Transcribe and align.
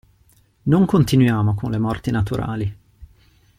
Non 0.63 0.87
continuiamo 0.87 1.53
con 1.53 1.69
le 1.69 1.77
morti 1.77 2.09
naturali! 2.09 2.77